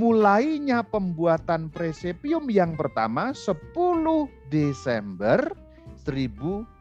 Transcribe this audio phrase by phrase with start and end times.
[0.00, 3.76] mulainya pembuatan presepium yang pertama 10
[4.48, 5.52] Desember
[6.08, 6.72] 1220.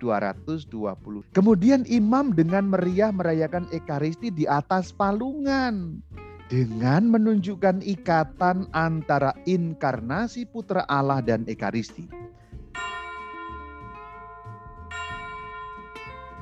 [1.35, 5.99] Kemudian imam dengan meriah merayakan Ekaristi di atas palungan
[6.47, 12.07] dengan menunjukkan ikatan antara inkarnasi Putra Allah dan Ekaristi.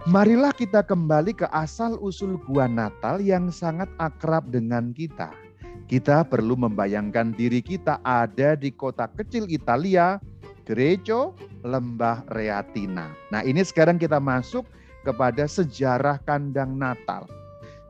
[0.08, 5.47] Marilah kita kembali ke asal-usul gua Natal yang sangat akrab dengan kita.
[5.88, 10.20] Kita perlu membayangkan diri kita ada di kota kecil Italia,
[10.68, 11.32] Greco,
[11.64, 13.16] Lembah Reatina.
[13.32, 14.68] Nah ini sekarang kita masuk
[15.08, 17.24] kepada sejarah kandang Natal.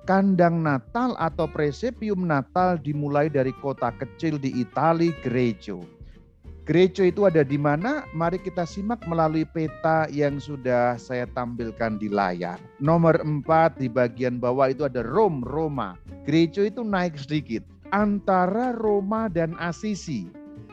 [0.06, 5.98] Kandang Natal atau presepium Natal dimulai dari kota kecil di Italia, Greco.
[6.68, 8.04] Gereja itu ada di mana?
[8.12, 12.60] Mari kita simak melalui peta yang sudah saya tampilkan di layar.
[12.84, 15.96] Nomor 4 di bagian bawah itu ada Rom, Roma.
[16.28, 17.64] Gereja itu naik sedikit.
[17.96, 20.28] Antara Roma dan Asisi.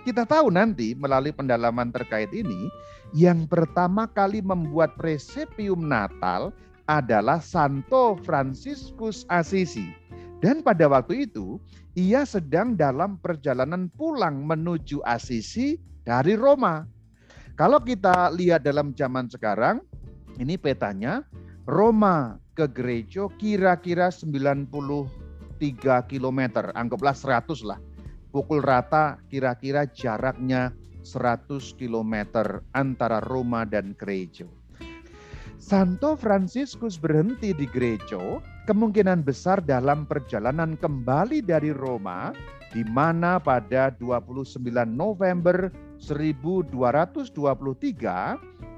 [0.04, 2.68] Kita tahu nanti melalui pendalaman terkait ini,
[3.16, 6.52] yang pertama kali membuat presepium Natal
[6.84, 9.88] adalah Santo Franciscus Assisi.
[10.44, 11.56] Dan pada waktu itu,
[11.96, 16.84] ia sedang dalam perjalanan pulang menuju Asisi dari Roma.
[17.56, 19.80] Kalau kita lihat dalam zaman sekarang,
[20.36, 21.24] ini petanya,
[21.64, 24.12] Roma ke gereja kira-kira
[25.58, 26.40] 93 km,
[26.74, 27.78] anggaplah 100 lah.
[28.34, 30.74] Pukul rata kira-kira jaraknya
[31.06, 32.14] 100 km
[32.74, 34.50] antara Roma dan gereja.
[35.64, 42.36] Santo Franciscus berhenti di gereja kemungkinan besar dalam perjalanan kembali dari Roma
[42.74, 44.58] di mana pada 29
[44.90, 45.70] November
[46.02, 46.74] 1223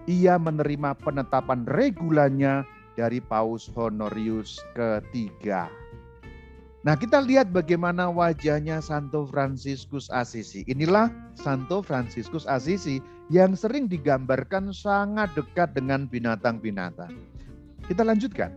[0.07, 2.63] ia menerima penetapan regulanya
[2.95, 5.67] dari Paus Honorius ketiga.
[6.87, 10.63] Nah, kita lihat bagaimana wajahnya Santo Franciscus Assisi.
[10.71, 17.11] Inilah Santo Franciscus Assisi yang sering digambarkan sangat dekat dengan binatang-binatang.
[17.91, 18.55] Kita lanjutkan.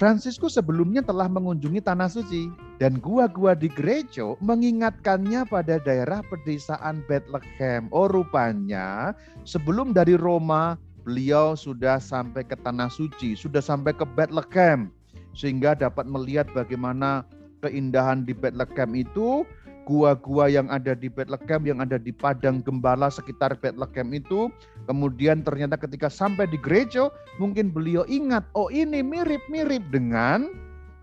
[0.00, 2.48] Franciscus sebelumnya telah mengunjungi tanah suci
[2.80, 7.92] dan gua-gua di gereja mengingatkannya pada daerah pedesaan Bethlehem.
[7.92, 9.12] Oh rupanya
[9.44, 14.88] sebelum dari Roma beliau sudah sampai ke tanah suci, sudah sampai ke Bethlehem
[15.36, 17.28] sehingga dapat melihat bagaimana
[17.62, 19.46] keindahan di Bethlehem itu,
[19.86, 24.50] gua-gua yang ada di Bethlehem, yang ada di padang gembala sekitar Bethlehem itu.
[24.90, 27.08] Kemudian ternyata ketika sampai di gereja,
[27.38, 30.50] mungkin beliau ingat, oh ini mirip-mirip dengan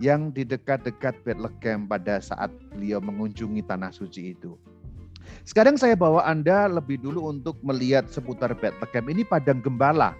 [0.04, 4.56] yang di dekat-dekat Bethlehem pada saat beliau mengunjungi tanah suci itu.
[5.44, 9.06] Sekarang saya bawa Anda lebih dulu untuk melihat seputar Bethlehem.
[9.12, 10.16] Ini padang gembala.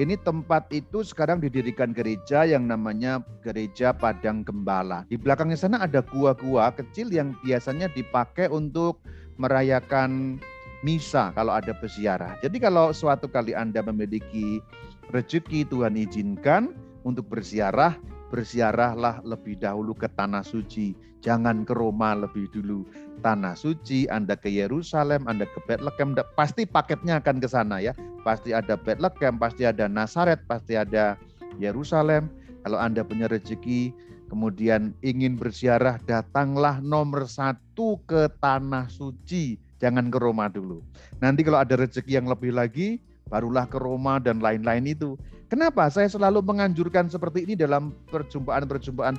[0.00, 5.04] Ini tempat itu sekarang didirikan gereja yang namanya Gereja Padang Gembala.
[5.12, 9.04] Di belakangnya sana ada gua-gua kecil yang biasanya dipakai untuk
[9.36, 10.40] merayakan
[10.80, 12.40] misa kalau ada peziarah.
[12.40, 14.64] Jadi kalau suatu kali Anda memiliki
[15.12, 16.72] rezeki Tuhan izinkan
[17.04, 18.00] untuk berziarah,
[18.32, 20.96] berziarahlah lebih dahulu ke tanah suci.
[21.20, 22.88] Jangan ke Roma lebih dulu.
[23.20, 27.92] Tanah suci, Anda ke Yerusalem, Anda ke Bethlehem, pasti paketnya akan ke sana ya.
[28.20, 31.16] Pasti ada Bethlehem, pasti ada Nazaret, pasti ada
[31.56, 32.28] Yerusalem.
[32.60, 33.92] Kalau Anda punya rezeki,
[34.28, 39.56] kemudian ingin berziarah, datanglah nomor satu ke tanah suci.
[39.80, 40.84] Jangan ke Roma dulu.
[41.24, 43.00] Nanti kalau ada rezeki yang lebih lagi,
[43.32, 45.16] barulah ke Roma dan lain-lain itu.
[45.48, 49.16] Kenapa saya selalu menganjurkan seperti ini dalam perjumpaan-perjumpaan?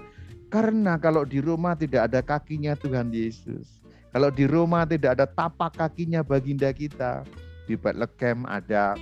[0.53, 3.81] Karena kalau di Roma tidak ada kakinya Tuhan Yesus.
[4.11, 7.23] Kalau di Roma tidak ada tapak kakinya baginda kita.
[7.65, 8.97] Di Bethlehem ada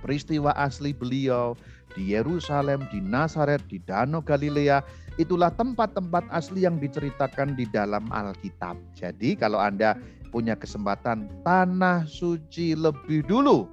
[0.00, 1.58] peristiwa asli beliau.
[1.96, 4.84] Di Yerusalem, di Nazaret, di Danau Galilea.
[5.18, 8.78] Itulah tempat-tempat asli yang diceritakan di dalam Alkitab.
[8.94, 9.98] Jadi kalau Anda
[10.30, 13.66] punya kesempatan tanah suci lebih dulu.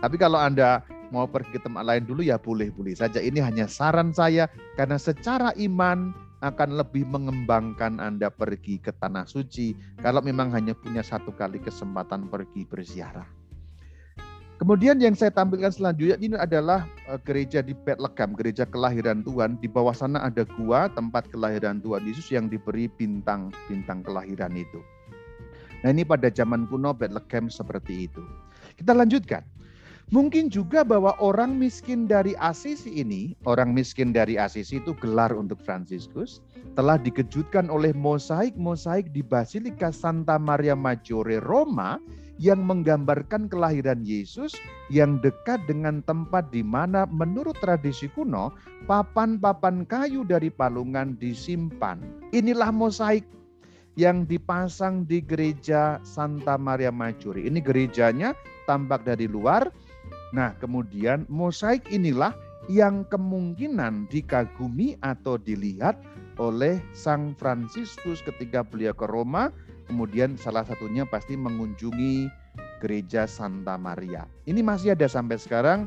[0.00, 0.80] Tapi kalau Anda
[1.12, 3.20] mau pergi ke tempat lain dulu ya boleh-boleh saja.
[3.20, 4.48] Ini hanya saran saya
[4.80, 11.04] karena secara iman akan lebih mengembangkan Anda pergi ke tanah suci kalau memang hanya punya
[11.04, 13.41] satu kali kesempatan pergi berziarah.
[14.62, 19.58] Kemudian yang saya tampilkan selanjutnya ini adalah eh, gereja di Bethlehem, gereja kelahiran Tuhan.
[19.58, 24.78] Di bawah sana ada gua tempat kelahiran Tuhan Yesus yang diberi bintang-bintang kelahiran itu.
[25.82, 28.22] Nah ini pada zaman kuno Bethlehem seperti itu.
[28.78, 29.42] Kita lanjutkan.
[30.14, 35.58] Mungkin juga bahwa orang miskin dari Asisi ini, orang miskin dari Asisi itu gelar untuk
[35.58, 36.38] Fransiskus,
[36.78, 41.98] telah dikejutkan oleh mosaik-mosaik di Basilika Santa Maria Maggiore Roma
[42.40, 44.56] yang menggambarkan kelahiran Yesus
[44.88, 48.52] yang dekat dengan tempat di mana menurut tradisi kuno
[48.88, 52.00] papan-papan kayu dari palungan disimpan.
[52.32, 53.24] Inilah mosaik
[54.00, 57.44] yang dipasang di gereja Santa Maria Majuri.
[57.44, 58.32] Ini gerejanya
[58.64, 59.68] tampak dari luar.
[60.32, 62.32] Nah, kemudian mosaik inilah
[62.72, 66.00] yang kemungkinan dikagumi atau dilihat
[66.40, 69.52] oleh Sang Fransiskus ketika beliau ke Roma.
[69.92, 72.24] Kemudian salah satunya pasti mengunjungi
[72.80, 74.24] gereja Santa Maria.
[74.48, 75.84] Ini masih ada sampai sekarang.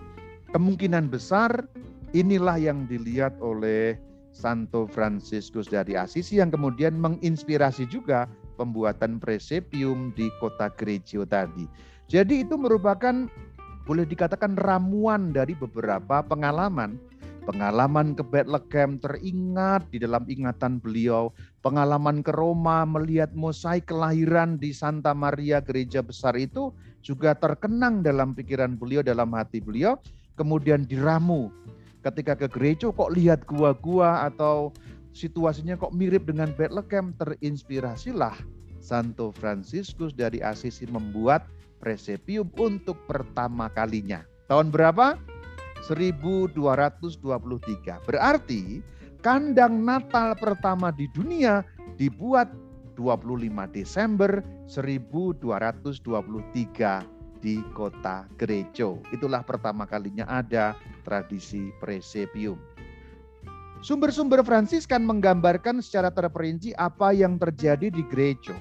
[0.54, 1.66] Kemungkinan besar
[2.14, 3.98] inilah yang dilihat oleh
[4.30, 8.30] Santo Fransiskus dari Assisi yang kemudian menginspirasi juga
[8.62, 11.66] pembuatan presepium di kota Greggio tadi.
[12.06, 13.26] Jadi itu merupakan
[13.90, 17.02] boleh dikatakan ramuan dari beberapa pengalaman.
[17.46, 21.30] Pengalaman ke Bethlehem teringat di dalam ingatan beliau.
[21.62, 26.74] Pengalaman ke Roma melihat mosaik kelahiran di Santa Maria gereja besar itu
[27.06, 29.94] juga terkenang dalam pikiran beliau, dalam hati beliau.
[30.34, 31.54] Kemudian diramu
[32.02, 34.74] ketika ke gereja kok lihat gua-gua atau
[35.14, 38.34] situasinya kok mirip dengan Bethlehem, terinspirasilah
[38.82, 41.46] Santo Fransiskus dari Assisi membuat
[41.78, 44.26] presepium untuk pertama kalinya.
[44.50, 45.18] Tahun berapa?
[45.86, 48.02] 1223.
[48.10, 48.82] Berarti
[49.22, 51.62] kandang Natal pertama di dunia
[51.98, 52.50] dibuat
[52.98, 57.06] 25 Desember 1223
[57.44, 58.98] di kota Gerejo.
[59.14, 60.74] Itulah pertama kalinya ada
[61.06, 62.58] tradisi presepium.
[63.86, 68.58] Sumber-sumber Fransiskan menggambarkan secara terperinci apa yang terjadi di Gerejo.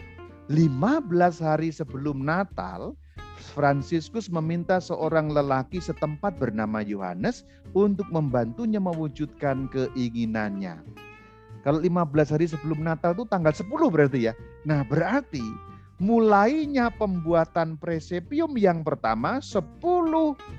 [0.52, 2.92] 15 hari sebelum Natal,
[3.54, 10.82] Fransiskus meminta seorang lelaki setempat bernama Yohanes untuk membantunya mewujudkan keinginannya.
[11.62, 14.34] Kalau 15 hari sebelum Natal itu tanggal 10 berarti ya.
[14.66, 15.40] Nah berarti
[16.02, 19.62] mulainya pembuatan presepium yang pertama 10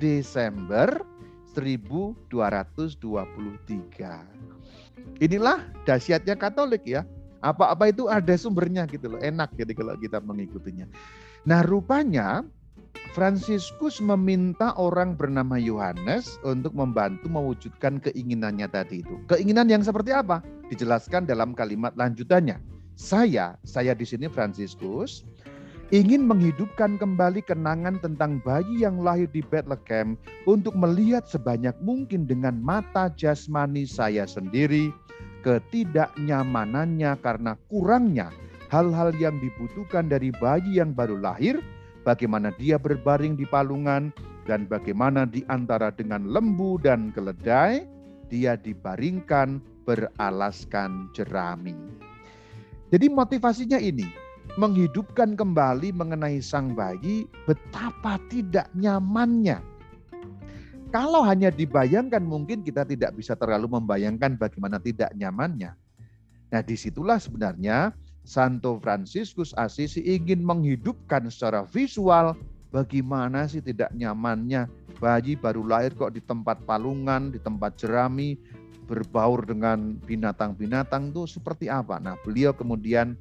[0.00, 0.88] Desember
[1.54, 4.24] 1223.
[5.22, 7.06] Inilah dahsyatnya Katolik ya.
[7.44, 9.20] Apa-apa itu ada sumbernya gitu loh.
[9.22, 10.88] Enak jadi kalau kita mengikutinya.
[11.46, 12.42] Nah, rupanya
[13.14, 19.16] Fransiskus meminta orang bernama Yohanes untuk membantu mewujudkan keinginannya tadi itu.
[19.30, 20.44] Keinginan yang seperti apa?
[20.68, 22.60] Dijelaskan dalam kalimat lanjutannya.
[22.92, 25.24] Saya, saya di sini Fransiskus,
[25.94, 32.58] ingin menghidupkan kembali kenangan tentang bayi yang lahir di Bethlehem untuk melihat sebanyak mungkin dengan
[32.58, 34.90] mata jasmani saya sendiri
[35.46, 38.34] ketidaknyamanannya karena kurangnya
[38.70, 41.62] hal-hal yang dibutuhkan dari bayi yang baru lahir,
[42.02, 44.10] bagaimana dia berbaring di palungan
[44.46, 47.86] dan bagaimana di antara dengan lembu dan keledai
[48.30, 51.74] dia dibaringkan beralaskan jerami.
[52.90, 54.06] Jadi motivasinya ini,
[54.54, 59.58] menghidupkan kembali mengenai sang bayi betapa tidak nyamannya.
[60.94, 65.74] Kalau hanya dibayangkan mungkin kita tidak bisa terlalu membayangkan bagaimana tidak nyamannya.
[66.46, 67.90] Nah di situlah sebenarnya
[68.26, 72.34] Santo Fransiskus Assisi ingin menghidupkan secara visual
[72.74, 74.66] bagaimana sih tidak nyamannya
[74.98, 78.34] bayi baru lahir kok di tempat palungan, di tempat jerami,
[78.90, 82.02] berbaur dengan binatang-binatang itu seperti apa.
[82.02, 83.14] Nah, beliau kemudian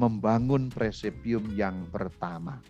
[0.00, 2.62] membangun presepium yang pertama.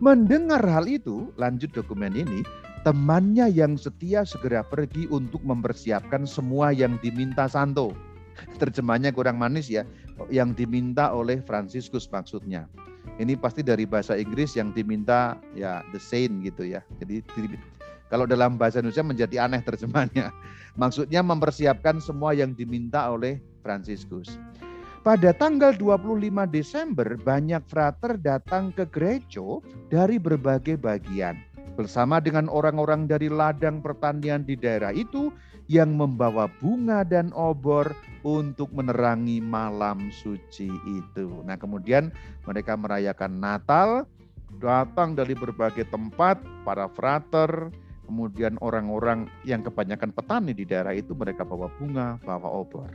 [0.00, 2.44] Mendengar hal itu, lanjut dokumen ini,
[2.84, 7.96] temannya yang setia segera pergi untuk mempersiapkan semua yang diminta Santo.
[8.60, 9.88] Terjemahnya kurang manis ya,
[10.32, 12.66] yang diminta oleh Fransiskus maksudnya.
[13.16, 16.84] Ini pasti dari bahasa Inggris yang diminta ya the saint gitu ya.
[17.00, 17.24] Jadi
[18.06, 20.30] kalau dalam bahasa Indonesia menjadi aneh terjemahnya.
[20.80, 24.38] Maksudnya mempersiapkan semua yang diminta oleh Fransiskus.
[25.00, 31.38] Pada tanggal 25 Desember banyak frater datang ke gereja dari berbagai bagian.
[31.78, 35.30] Bersama dengan orang-orang dari ladang pertanian di daerah itu
[35.66, 37.90] yang membawa bunga dan obor
[38.22, 41.26] untuk menerangi malam suci itu.
[41.42, 42.14] Nah kemudian
[42.46, 44.06] mereka merayakan Natal,
[44.62, 47.70] datang dari berbagai tempat, para frater,
[48.06, 52.94] Kemudian orang-orang yang kebanyakan petani di daerah itu mereka bawa bunga, bawa obor.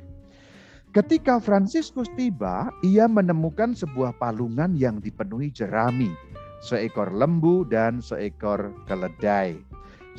[0.95, 6.11] Ketika Fransiskus tiba, ia menemukan sebuah palungan yang dipenuhi jerami,
[6.63, 9.59] seekor lembu dan seekor keledai.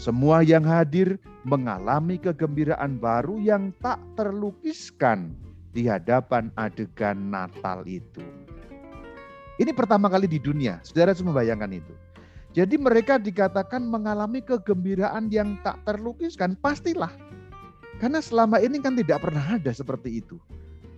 [0.01, 5.37] Semua yang hadir mengalami kegembiraan baru yang tak terlukiskan
[5.77, 8.25] di hadapan adegan Natal itu.
[9.61, 11.93] Ini pertama kali di dunia, saudara semua bayangkan itu.
[12.53, 17.13] Jadi mereka dikatakan mengalami kegembiraan yang tak terlukiskan, pastilah.
[18.01, 20.37] Karena selama ini kan tidak pernah ada seperti itu.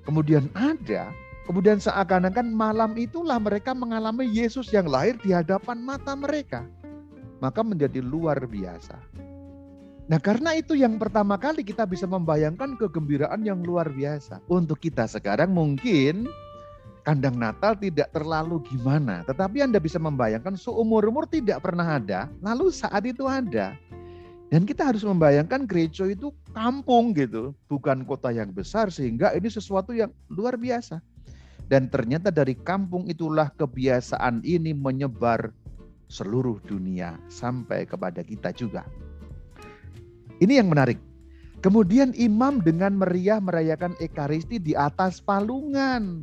[0.06, 1.10] Kemudian ada,
[1.46, 6.66] kemudian seakan-akan malam itulah mereka mengalami Yesus yang lahir di hadapan mata mereka.
[7.44, 8.96] Maka menjadi luar biasa.
[10.08, 14.40] Nah karena itu yang pertama kali kita bisa membayangkan kegembiraan yang luar biasa.
[14.48, 16.24] Untuk kita sekarang mungkin
[17.04, 23.04] kandang Natal tidak terlalu gimana, tetapi Anda bisa membayangkan seumur-umur tidak pernah ada, lalu saat
[23.04, 23.76] itu ada.
[24.48, 29.92] Dan kita harus membayangkan gereja itu kampung gitu, bukan kota yang besar sehingga ini sesuatu
[29.92, 31.00] yang luar biasa.
[31.64, 35.48] Dan ternyata dari kampung itulah kebiasaan ini menyebar
[36.08, 38.84] seluruh dunia sampai kepada kita juga.
[40.42, 40.98] Ini yang menarik.
[41.64, 46.20] Kemudian imam dengan meriah merayakan Ekaristi di atas palungan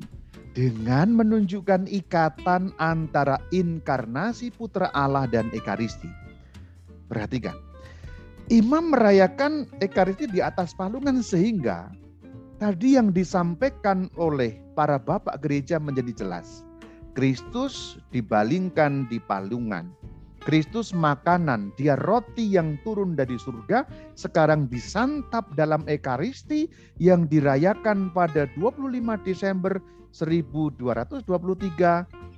[0.54, 6.06] dengan menunjukkan ikatan antara inkarnasi putra Allah dan Ekaristi.
[7.10, 7.58] Perhatikan,
[8.52, 11.88] Imam merayakan Ekaristi di atas palungan sehingga
[12.60, 16.68] tadi yang disampaikan oleh para bapak gereja menjadi jelas.
[17.12, 19.92] Kristus dibalingkan di palungan.
[20.42, 23.86] Kristus makanan, dia roti yang turun dari surga,
[24.18, 26.66] sekarang disantap dalam Ekaristi
[26.98, 28.90] yang dirayakan pada 25
[29.22, 29.78] Desember
[30.10, 31.30] 1223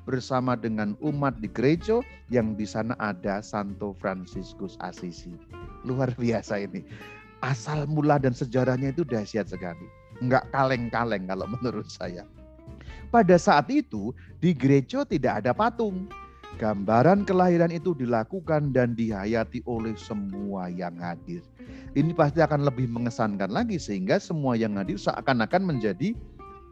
[0.03, 5.31] bersama dengan umat di gereja yang di sana ada Santo Fransiskus Assisi.
[5.87, 6.83] Luar biasa ini.
[7.39, 9.87] Asal mula dan sejarahnya itu dahsyat sekali.
[10.19, 12.27] Enggak kaleng-kaleng kalau menurut saya.
[13.13, 14.09] Pada saat itu
[14.41, 16.09] di gereja tidak ada patung.
[16.57, 21.45] Gambaran kelahiran itu dilakukan dan dihayati oleh semua yang hadir.
[21.93, 26.17] Ini pasti akan lebih mengesankan lagi sehingga semua yang hadir seakan-akan menjadi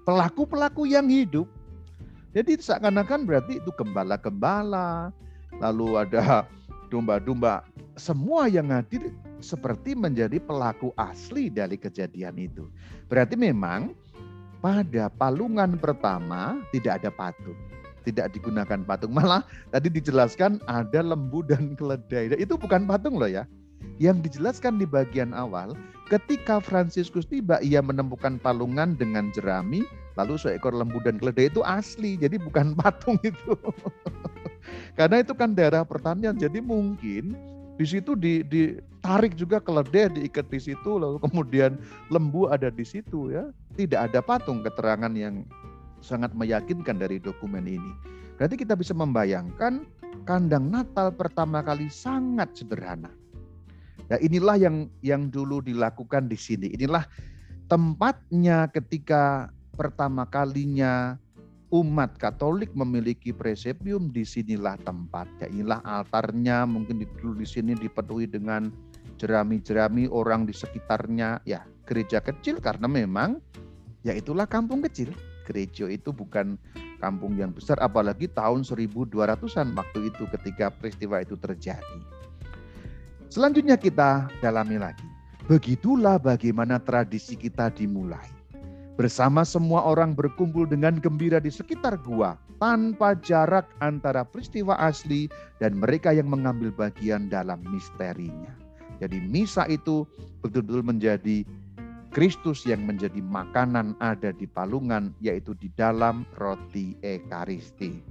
[0.05, 1.45] pelaku-pelaku yang hidup
[2.31, 5.12] jadi seakan-akan berarti itu gembala-gembala,
[5.60, 6.48] lalu ada
[6.88, 7.67] domba-domba.
[8.00, 9.12] Semua yang hadir
[9.43, 12.71] seperti menjadi pelaku asli dari kejadian itu.
[13.12, 13.91] Berarti memang
[14.62, 17.58] pada palungan pertama tidak ada patung.
[18.01, 19.13] Tidak digunakan patung.
[19.18, 22.34] Malah tadi dijelaskan ada lembu dan keledai.
[22.38, 23.50] Itu bukan patung loh ya.
[23.98, 25.74] Yang dijelaskan di bagian awal,
[26.10, 29.82] ketika Fransiskus tiba, ia menemukan palungan dengan jerami,
[30.20, 33.56] Lalu seekor lembu dan keledai itu asli, jadi bukan patung itu.
[34.98, 37.36] Karena itu kan daerah pertanian, jadi mungkin
[37.80, 41.80] di situ ditarik juga keledai diikat di situ, lalu kemudian
[42.12, 43.48] lembu ada di situ ya.
[43.78, 45.48] Tidak ada patung keterangan yang
[46.04, 47.92] sangat meyakinkan dari dokumen ini.
[48.36, 49.86] Berarti kita bisa membayangkan
[50.25, 53.13] kandang Natal pertama kali sangat sederhana.
[54.12, 56.74] Nah inilah yang yang dulu dilakukan di sini.
[56.75, 57.08] Inilah
[57.72, 59.48] tempatnya ketika
[59.80, 61.16] pertama kalinya
[61.72, 65.48] umat Katolik memiliki presepium, di sinilah tempatnya.
[65.48, 68.70] Inilah altarnya, mungkin di sini dipenuhi dengan
[69.16, 71.40] jerami-jerami orang di sekitarnya.
[71.48, 73.40] Ya, gereja kecil karena memang
[74.04, 75.16] ya itulah kampung kecil.
[75.48, 76.60] Gereja itu bukan
[77.01, 82.00] kampung yang besar, apalagi tahun 1200-an waktu itu ketika peristiwa itu terjadi.
[83.32, 85.08] Selanjutnya kita dalami lagi.
[85.50, 88.40] Begitulah bagaimana tradisi kita dimulai
[89.00, 95.31] Bersama semua orang berkumpul dengan gembira di sekitar gua tanpa jarak antara peristiwa asli
[95.63, 98.51] dan mereka yang mengambil bagian dalam misterinya.
[99.01, 100.05] Jadi misa itu
[100.45, 101.41] betul-betul menjadi
[102.12, 108.03] Kristus yang menjadi makanan ada di palungan yaitu di dalam roti Ekaristi.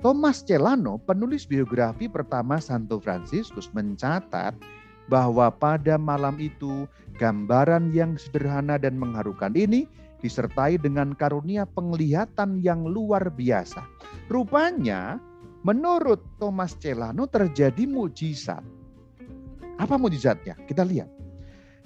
[0.00, 4.56] Thomas Celano, penulis biografi pertama Santo Fransiskus mencatat
[5.06, 6.86] bahwa pada malam itu
[7.16, 9.86] gambaran yang sederhana dan mengharukan ini
[10.20, 13.84] disertai dengan karunia penglihatan yang luar biasa.
[14.26, 15.20] Rupanya
[15.62, 18.62] menurut Thomas Celano terjadi mujizat.
[19.76, 20.56] Apa mujizatnya?
[20.64, 21.10] Kita lihat.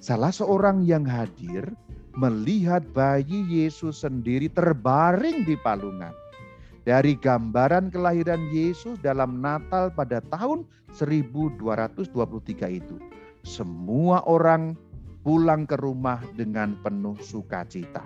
[0.00, 1.68] Salah seorang yang hadir
[2.16, 6.14] melihat bayi Yesus sendiri terbaring di palungan.
[6.88, 10.64] Dari gambaran kelahiran Yesus dalam Natal pada tahun
[10.96, 12.08] 1223
[12.72, 12.96] itu
[13.44, 14.76] semua orang
[15.20, 18.04] pulang ke rumah dengan penuh sukacita.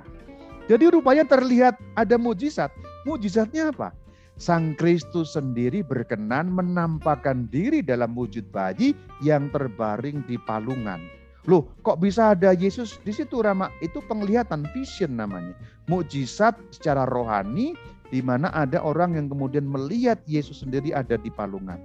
[0.67, 2.73] Jadi rupanya terlihat ada mujizat.
[3.05, 3.93] Mujizatnya apa?
[4.35, 8.91] Sang Kristus sendiri berkenan menampakkan diri dalam wujud bayi
[9.23, 10.99] yang terbaring di palungan.
[11.45, 13.69] Loh, kok bisa ada Yesus di situ Rama?
[13.85, 15.53] Itu penglihatan vision namanya.
[15.87, 17.77] Mujizat secara rohani
[18.13, 21.81] di mana ada orang yang kemudian melihat Yesus sendiri ada di palungan.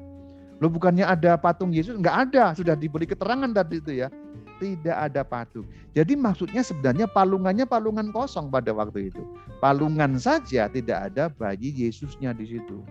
[0.59, 1.95] Lo bukannya ada patung Yesus?
[1.95, 4.11] Enggak ada, sudah diberi keterangan tadi itu ya.
[4.59, 5.63] Tidak ada patung.
[5.95, 9.23] Jadi maksudnya sebenarnya palungannya palungan kosong pada waktu itu.
[9.63, 12.83] Palungan saja tidak ada bayi Yesusnya di situ.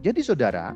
[0.00, 0.72] Jadi saudara,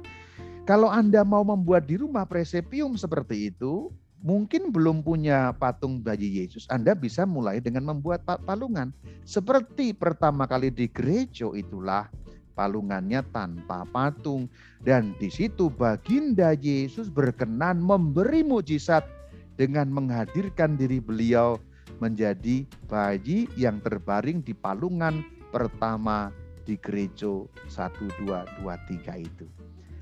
[0.69, 3.89] kalau Anda mau membuat di rumah presepium seperti itu,
[4.27, 8.91] mungkin belum punya patung bayi Yesus, Anda bisa mulai dengan membuat palungan.
[9.23, 12.11] Seperti pertama kali di gereja itulah
[12.59, 14.51] palungannya tanpa patung.
[14.83, 19.07] Dan di situ baginda Yesus berkenan memberi mujizat
[19.55, 21.63] dengan menghadirkan diri beliau
[22.03, 25.23] menjadi bayi yang terbaring di palungan
[25.55, 26.35] pertama
[26.67, 29.47] di gereja 1223 itu.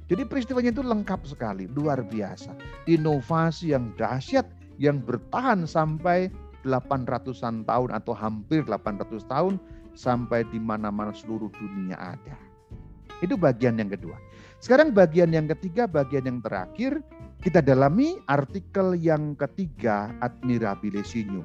[0.05, 2.53] Jadi peristiwanya itu lengkap sekali, luar biasa.
[2.85, 4.45] Inovasi yang dahsyat
[4.77, 6.29] yang bertahan sampai
[6.67, 9.57] 800-an tahun atau hampir 800 tahun
[9.95, 12.37] sampai di mana-mana seluruh dunia ada.
[13.23, 14.19] Itu bagian yang kedua.
[14.61, 17.01] Sekarang bagian yang ketiga, bagian yang terakhir,
[17.45, 21.45] kita dalami artikel yang ketiga Admirabilisium.